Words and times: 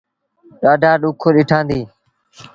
ڏآڍآ 0.61 0.91
ڏُک 1.01 1.21
ڏٺآنديٚ۔ 1.35 1.85